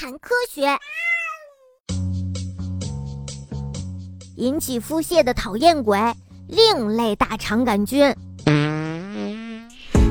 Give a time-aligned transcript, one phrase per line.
[0.00, 0.66] 谈科学。
[4.36, 5.98] 引起腹泻的讨厌鬼，
[6.48, 8.10] 另类大肠杆菌。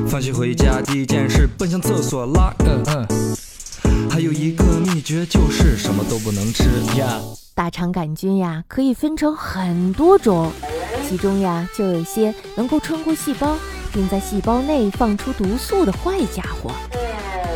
[0.06, 6.62] 放学回家第一件事奔向厕所拉嗯嗯，还有一个秘诀就是什么都不能吃
[6.96, 7.20] 呀。
[7.56, 10.52] 大肠杆菌呀，可以分成很多种，
[11.08, 13.56] 其中呀就有一些能够穿过细胞，
[13.92, 16.70] 并在细胞内放出毒素的坏家伙。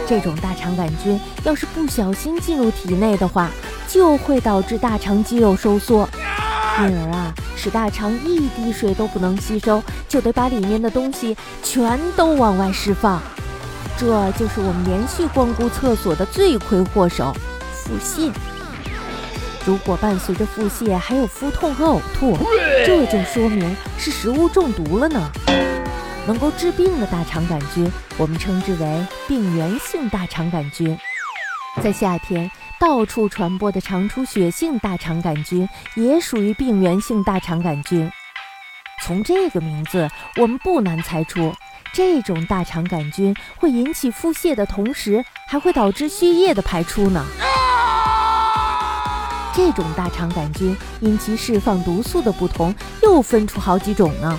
[0.07, 3.51] 这种大肠杆菌要是不小心进入体内的话，
[3.89, 6.09] 就会导致大肠肌肉收缩。
[6.81, 13.23] 因而啊，使大肠一滴水都不能吸收，就得把里面的东西全都往外释放。
[13.97, 17.33] 这就是我们连续光顾厕所的罪魁祸首——
[17.73, 18.33] 腹泻。
[19.65, 22.37] 如果伴随着腹泻还有腹痛和呕吐，
[22.85, 25.31] 这就说明是食物中毒了呢。
[26.27, 30.99] 能够治病的大肠杆菌，我们称之为病原性大肠杆菌。
[31.83, 32.51] 在夏天。
[32.81, 38.11] 到处传播的肠出血性大肠杆菌也属于病原性大肠杆菌。
[39.03, 41.55] 从这个名字，我们不难猜出，
[41.95, 47.25] 这种大肠杆菌会引起腹泻的同时，还会导致血液的排出呢。
[49.55, 54.39] 这种大肠杆菌因其释放毒素的不同，又分出好几种呢。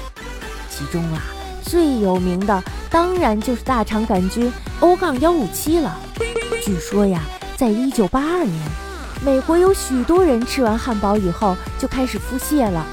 [0.70, 1.24] 其中啊，
[1.66, 6.00] 最有名的当然就是大肠杆菌 O 杠幺五七了。
[6.64, 7.22] 据说呀。
[7.58, 8.62] 在一九八二年，
[9.26, 12.86] 美国有许多人吃完汉堡以后就开始腹泻了，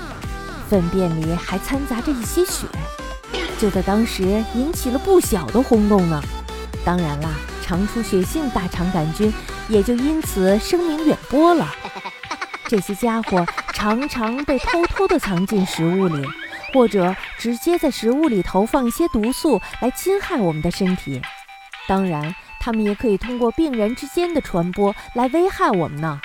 [0.71, 2.69] 粪便里还掺杂着一些血，
[3.59, 4.23] 就在当时
[4.55, 6.23] 引起了不小的轰动呢。
[6.85, 9.35] 当然啦，常出血性大肠杆菌
[9.69, 11.67] 也就因此声名远播了。
[12.69, 16.25] 这些家伙常常被偷偷地藏进食物里，
[16.73, 21.21] 或者直接在食物里投放一些毒素来侵害我们的身体。
[21.87, 22.35] 当然。
[22.63, 26.21] 他们也可以通过病人之间的传播来危害我们呢。